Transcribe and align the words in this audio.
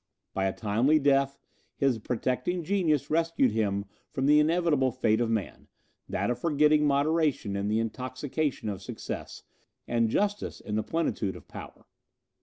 By 0.33 0.45
a 0.45 0.51
timely 0.53 0.97
death, 0.97 1.37
his 1.75 1.99
protecting 1.99 2.63
genius 2.63 3.11
rescued 3.11 3.51
him 3.51 3.85
from 4.09 4.25
the 4.25 4.39
inevitable 4.39 4.89
fate 4.91 5.21
of 5.21 5.29
man 5.29 5.67
that 6.09 6.31
of 6.31 6.39
forgetting 6.39 6.87
moderation 6.87 7.55
in 7.55 7.67
the 7.67 7.77
intoxication 7.79 8.67
of 8.67 8.81
success, 8.81 9.43
and 9.87 10.09
justice 10.09 10.59
in 10.59 10.73
the 10.73 10.81
plenitude 10.81 11.35
of 11.35 11.47
power. 11.47 11.85